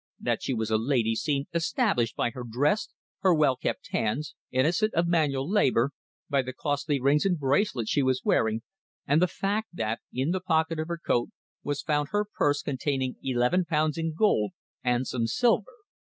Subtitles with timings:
[0.19, 4.95] That she was a lady seemed established by her dress, her well kept hands, innocent
[4.95, 5.91] of manual labour,
[6.27, 8.63] by the costly rings and bracelet she was wearing,
[9.05, 11.29] and the fact that, in the pocket of her coat
[11.61, 14.53] was found her purse containing eleven pounds in gold
[14.83, 15.69] and some silver.